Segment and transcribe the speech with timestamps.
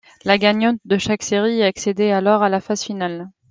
[0.23, 3.29] La gagnante de chaque série accédait alors à la phase finale.